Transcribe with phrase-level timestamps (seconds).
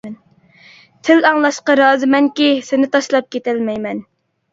[1.09, 4.01] تىل ئاڭلاشقا رازىمەنكى، سېنى تاشلاپ كېتەلمەيمەن.